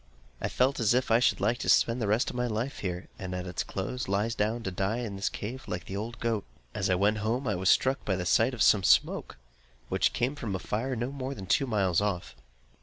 I 0.41 0.47
felt 0.49 0.79
as 0.79 0.95
if 0.95 1.11
I 1.11 1.19
should 1.19 1.39
like 1.39 1.59
to 1.59 1.69
spend 1.69 2.01
the 2.01 2.07
rest 2.07 2.31
of 2.31 2.35
my 2.35 2.47
life 2.47 2.79
here; 2.79 3.07
and 3.19 3.35
at 3.35 3.45
its 3.45 3.61
close, 3.61 4.07
lie 4.07 4.29
down 4.29 4.63
to 4.63 4.71
die 4.71 4.97
in 4.97 5.15
this 5.15 5.29
cave, 5.29 5.65
like 5.67 5.85
the 5.85 5.95
old 5.95 6.19
goat. 6.19 6.43
As 6.73 6.89
I 6.89 6.95
went 6.95 7.19
home 7.19 7.47
I 7.47 7.53
was 7.53 7.69
struck 7.69 8.03
by 8.03 8.15
the 8.15 8.25
sight 8.25 8.55
of 8.55 8.63
some 8.63 8.81
smoke, 8.81 9.37
which 9.89 10.11
came 10.11 10.33
from 10.33 10.55
a 10.55 10.59
fire 10.59 10.95
no 10.95 11.11
more 11.11 11.35
than 11.35 11.45
two 11.45 11.67
miles 11.67 12.01
off. 12.01 12.35